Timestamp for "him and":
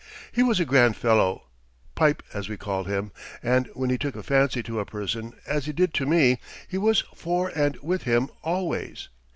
2.87-3.69